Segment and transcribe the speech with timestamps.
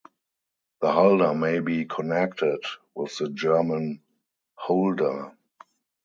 [0.81, 2.61] The hulder may be connected
[2.95, 4.01] with the German
[4.55, 5.37] "holda".